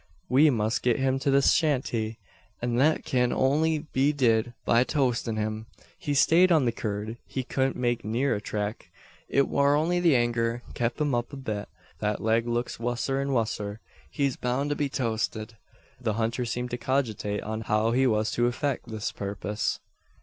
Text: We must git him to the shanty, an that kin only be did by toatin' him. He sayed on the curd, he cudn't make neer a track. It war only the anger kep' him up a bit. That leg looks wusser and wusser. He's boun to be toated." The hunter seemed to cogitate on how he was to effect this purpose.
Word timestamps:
We 0.29 0.49
must 0.49 0.81
git 0.81 0.97
him 0.97 1.19
to 1.19 1.29
the 1.29 1.43
shanty, 1.43 2.17
an 2.59 2.77
that 2.77 3.05
kin 3.05 3.31
only 3.31 3.85
be 3.93 4.11
did 4.11 4.55
by 4.65 4.83
toatin' 4.83 5.35
him. 5.37 5.67
He 5.99 6.15
sayed 6.15 6.51
on 6.51 6.65
the 6.65 6.71
curd, 6.71 7.17
he 7.27 7.43
cudn't 7.43 7.75
make 7.75 8.03
neer 8.03 8.33
a 8.33 8.41
track. 8.41 8.89
It 9.29 9.47
war 9.47 9.75
only 9.75 9.99
the 9.99 10.15
anger 10.15 10.63
kep' 10.73 10.99
him 10.99 11.13
up 11.13 11.31
a 11.33 11.37
bit. 11.37 11.69
That 11.99 12.19
leg 12.19 12.47
looks 12.47 12.79
wusser 12.79 13.21
and 13.21 13.29
wusser. 13.31 13.77
He's 14.09 14.37
boun 14.37 14.69
to 14.69 14.75
be 14.75 14.89
toated." 14.89 15.55
The 16.01 16.13
hunter 16.13 16.45
seemed 16.45 16.71
to 16.71 16.79
cogitate 16.79 17.43
on 17.43 17.61
how 17.61 17.91
he 17.91 18.07
was 18.07 18.31
to 18.31 18.47
effect 18.47 18.87
this 18.89 19.11
purpose. 19.11 19.79